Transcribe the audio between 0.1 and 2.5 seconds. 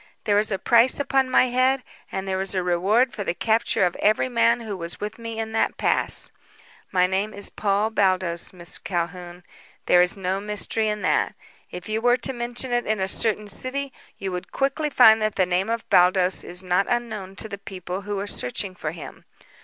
There is a price upon my head, and there